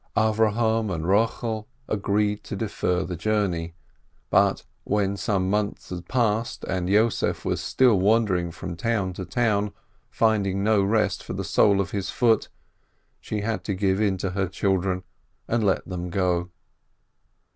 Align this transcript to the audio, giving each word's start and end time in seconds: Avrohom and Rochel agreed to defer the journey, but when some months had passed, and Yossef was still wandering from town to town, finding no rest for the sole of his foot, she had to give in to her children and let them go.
Avrohom 0.17 0.91
and 0.91 1.05
Rochel 1.05 1.67
agreed 1.87 2.43
to 2.45 2.55
defer 2.55 3.03
the 3.03 3.15
journey, 3.15 3.75
but 4.31 4.63
when 4.83 5.15
some 5.15 5.47
months 5.47 5.91
had 5.91 6.07
passed, 6.09 6.63
and 6.63 6.89
Yossef 6.89 7.45
was 7.45 7.61
still 7.61 7.99
wandering 7.99 8.49
from 8.49 8.75
town 8.75 9.13
to 9.13 9.25
town, 9.25 9.71
finding 10.09 10.63
no 10.63 10.81
rest 10.81 11.21
for 11.23 11.33
the 11.33 11.43
sole 11.43 11.79
of 11.79 11.91
his 11.91 12.09
foot, 12.09 12.49
she 13.19 13.41
had 13.41 13.63
to 13.65 13.75
give 13.75 14.01
in 14.01 14.17
to 14.17 14.31
her 14.31 14.47
children 14.47 15.03
and 15.47 15.63
let 15.63 15.85
them 15.87 16.09
go. 16.09 16.49